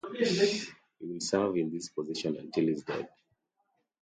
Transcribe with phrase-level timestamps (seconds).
[0.17, 0.67] He
[1.07, 3.07] would serve in this position until his death.